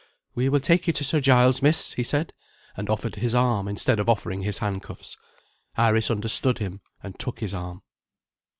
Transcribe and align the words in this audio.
"We 0.33 0.49
will 0.49 0.59
take 0.59 0.87
you 0.87 0.93
to 0.93 1.03
Sir 1.03 1.21
Giles, 1.21 1.61
Miss," 1.61 1.93
he 1.93 2.01
said 2.01 2.33
and 2.75 2.89
offered 2.89 3.17
his 3.17 3.35
arm, 3.35 3.67
instead 3.67 3.99
of 3.99 4.09
offering 4.09 4.41
his 4.41 4.57
handcuffs. 4.57 5.15
Iris 5.77 6.09
understood 6.09 6.57
him, 6.57 6.81
and 7.03 7.19
took 7.19 7.39
his 7.39 7.53
arm. 7.53 7.83